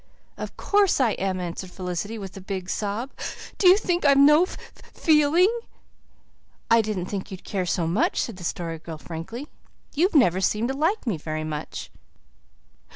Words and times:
"Of 0.35 0.57
course 0.57 0.99
I 0.99 1.11
am," 1.11 1.39
answered 1.39 1.69
Felicity, 1.69 2.17
with 2.17 2.35
a 2.35 2.41
big 2.41 2.71
sob. 2.71 3.11
"Do 3.59 3.67
you 3.69 3.77
think 3.77 4.03
I've 4.03 4.17
no 4.17 4.41
f 4.45 4.57
f 4.83 5.05
eeling?" 5.05 5.55
"I 6.71 6.81
didn't 6.81 7.05
think 7.05 7.29
you'd 7.29 7.43
care 7.43 7.67
much," 7.85 8.19
said 8.23 8.37
the 8.37 8.43
Story 8.43 8.79
Girl 8.79 8.97
frankly. 8.97 9.47
"You've 9.93 10.15
never 10.15 10.41
seemed 10.41 10.69
to 10.69 10.73
like 10.73 11.05
me 11.05 11.17
very 11.17 11.43
much." 11.43 11.91